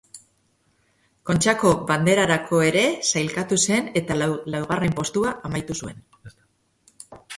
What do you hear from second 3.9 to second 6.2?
eta laugarren postuan amaitu zuen.